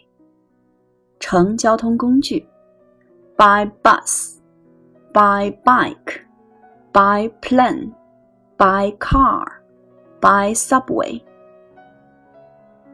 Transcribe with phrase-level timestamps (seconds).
[1.19, 2.47] 乘交通工具
[3.37, 4.39] by bus,
[5.13, 6.21] by bike,
[6.93, 7.93] by plane,
[8.57, 9.61] by car,
[10.21, 11.21] by subway.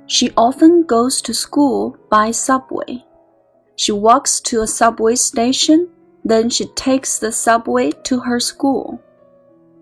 [0.07, 3.05] She often goes to school by subway.
[3.75, 5.87] She walks to a subway station,
[6.25, 8.99] then she takes the subway to her school.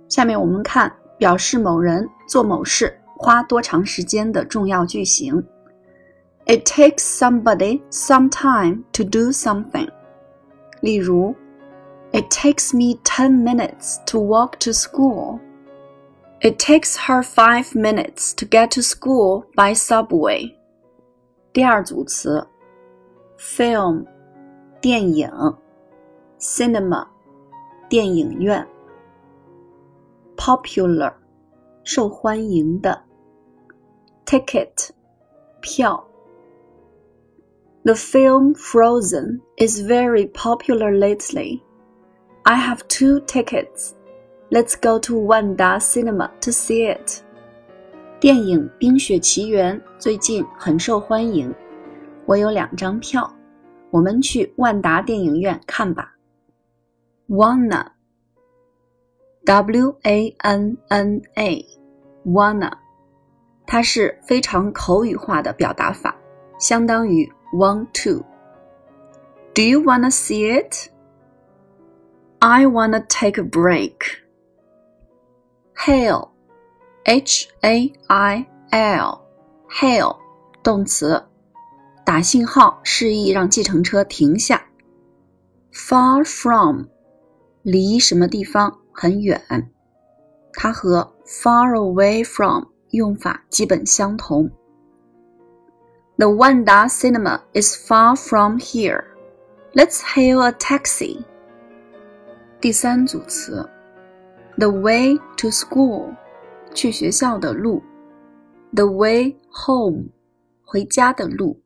[0.07, 5.43] 下面我们看表示某人做某事花多长时间的重要句型。
[6.45, 9.89] It takes somebody some time to do something.
[10.81, 11.35] 例如，
[12.13, 15.39] It takes me ten minutes to walk to school.
[16.39, 20.53] It takes her five minutes to get to school by subway.
[21.51, 22.47] 第二组词
[23.41, 24.05] film
[24.81, 25.29] 电影，
[26.39, 27.07] cinema
[27.89, 28.67] 电影院，
[30.35, 31.13] popular
[31.83, 33.01] 受欢迎的，
[34.25, 34.89] ticket
[35.61, 36.03] 票。
[37.83, 41.61] The film Frozen is very popular lately.
[42.43, 43.93] I have two tickets.
[44.49, 47.21] Let's go to Wanda Cinema to see it.
[48.19, 51.53] 电影《冰雪奇缘》最近很受欢迎。
[52.26, 53.32] 我有两张票，
[53.90, 56.14] 我们去万达电影院看吧。
[57.28, 57.86] Wanna，W
[60.02, 62.72] A N N A，Wanna，
[63.66, 66.16] 它是非常口语化的表达法，
[66.58, 68.24] 相当于 want to。
[69.54, 70.90] Do you wanna see it?
[72.38, 74.20] I wanna take a break.
[75.76, 76.30] Hail,
[77.04, 79.20] H A I L,
[79.68, 80.16] hail，
[80.62, 81.24] 动词。
[82.04, 84.62] 打信号，示意让计程车停下。
[85.72, 86.86] Far from，
[87.62, 89.40] 离什么地方很远，
[90.52, 94.50] 它和 far away from 用法基本相同。
[96.16, 99.04] The Wanda Cinema is far from here.
[99.72, 101.24] Let's hail a taxi.
[102.60, 103.68] 第三组词
[104.58, 106.14] ，the way to school，
[106.74, 107.82] 去学校的路
[108.74, 110.08] ；the way home，
[110.64, 111.61] 回家的路。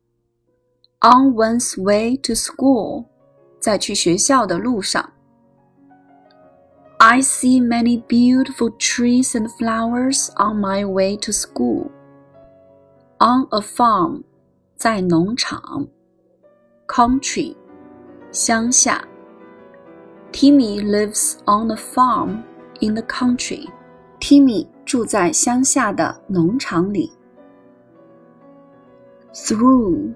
[1.00, 3.06] on one's way to school，
[3.60, 5.12] 在去学校的路上。
[6.98, 11.90] I see many beautiful trees and flowers on my way to school.
[13.18, 14.22] On a farm，
[14.76, 15.88] 在农场。
[16.86, 17.56] Country，
[18.30, 19.02] 乡下。
[20.30, 22.42] Timmy lives on a farm
[22.80, 23.68] in the country.
[24.20, 27.12] Timmy 住在乡下的农场里。
[29.34, 30.14] Through。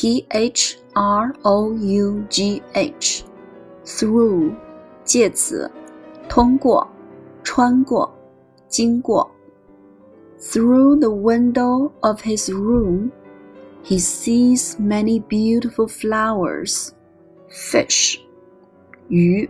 [0.00, 3.24] T H R O U G H
[3.84, 4.54] through
[5.04, 5.70] 介词，
[6.28, 6.86] 通过，
[7.42, 8.12] 穿过，
[8.68, 9.30] 经过。
[10.38, 13.10] Through the window of his room,
[13.82, 16.90] he sees many beautiful flowers.
[17.48, 18.18] Fish
[19.08, 19.48] 鱼，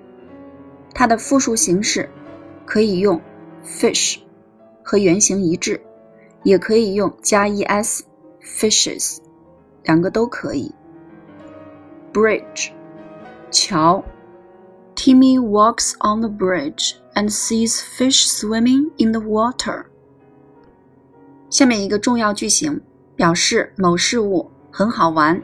[0.95, 2.09] 它的复数形式
[2.65, 3.21] 可以用
[3.65, 4.19] fish
[4.85, 5.81] 和原形一致，
[6.45, 8.03] 也可以用加 es
[8.41, 9.19] fishes。
[9.85, 10.75] 两个都可以。
[12.13, 12.73] Bridge，
[13.51, 14.03] 桥。
[14.95, 19.85] Timmy walks on the bridge and sees fish swimming in the water。
[21.51, 22.81] 下面一个重要句型
[23.15, 25.41] 表示某事物很好玩。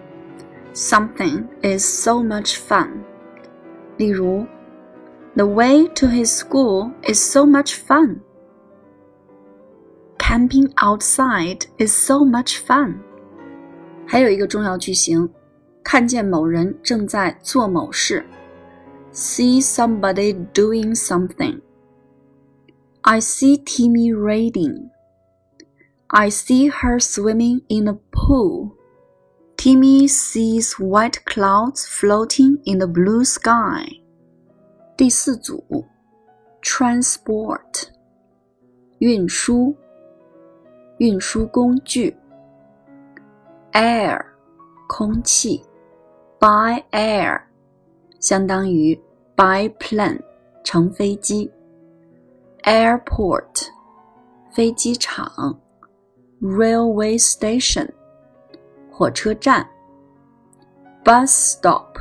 [0.75, 2.89] Something is so much fun。
[3.99, 4.47] 例如，
[5.37, 13.01] The way to his school is so much fun。Camping outside is so much fun。
[14.07, 15.29] 还有一个重要句型，
[15.83, 18.25] 看见某人正在做某事，
[19.13, 24.91] see somebody doing something。I see Timmy reading.
[26.09, 28.73] I see her swimming in a pool.
[29.57, 33.87] Timmy sees white clouds floating in the blue sky.
[34.97, 35.87] 第四组，
[36.63, 37.89] transport，
[38.99, 39.75] 运输，
[40.99, 42.17] 运输工具。
[43.77, 44.21] air，
[44.89, 45.65] 空气
[46.39, 47.41] by air，
[48.21, 48.95] 相当于
[49.37, 50.21] by plane，
[50.65, 51.51] 乘飞机。
[52.65, 53.69] airport，
[54.51, 55.59] 飞机场。
[56.41, 57.89] railway station，
[58.91, 59.69] 火车站。
[61.05, 61.97] bus stop，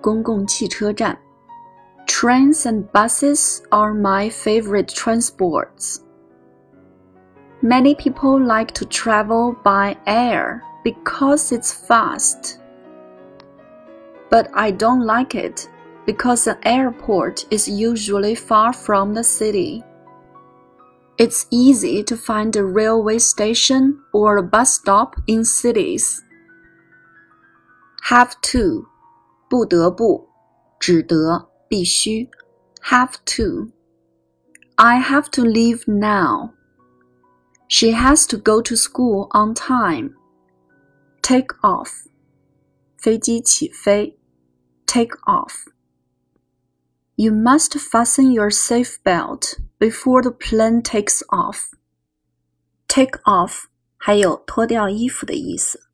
[0.00, 1.18] 公共汽车站。
[2.06, 5.98] Trains and buses are my favorite transports.
[7.62, 12.58] Many people like to travel by air because it's fast.
[14.30, 15.68] But I don't like it
[16.06, 19.84] because an airport is usually far from the city.
[21.18, 26.22] It's easy to find a railway station or a bus stop in cities.
[28.04, 28.86] Have to
[29.48, 30.26] 不得不，
[30.80, 32.28] 只得，必须。
[32.84, 33.70] Have to.
[34.76, 36.54] I have to leave now.
[37.68, 40.15] She has to go to school on time.
[41.26, 42.06] Take off.
[42.96, 44.18] 飞机起飞。
[44.86, 45.66] Take off.
[47.16, 51.72] You must fasten your safe belt before the plane takes off.
[52.88, 53.64] Take off
[53.96, 55.88] 还有脱掉衣服的意思。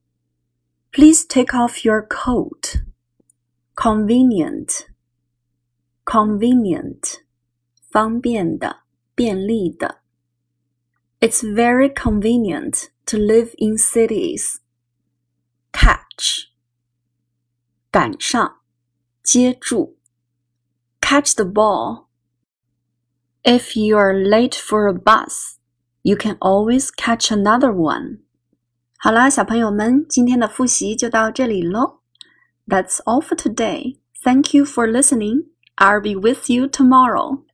[0.92, 2.82] Please take off your coat.
[3.74, 4.86] Convenient.
[6.04, 7.20] Convenient.
[7.90, 8.80] 方便的，
[9.14, 10.02] 便利的。
[11.20, 14.60] it's very convenient to live in cities.
[15.72, 16.48] Catch
[17.90, 18.60] 赶上，
[19.22, 19.96] 接住。
[21.00, 22.06] Catch the ball.
[23.42, 25.56] If you are late for a bus,
[26.02, 28.18] you can always catch another one.
[28.98, 32.00] 好啦，小朋友们，今天的复习就到这里喽。
[32.66, 33.98] That's all for today.
[34.22, 35.46] Thank you for listening.
[35.76, 37.44] I'll be with you tomorrow.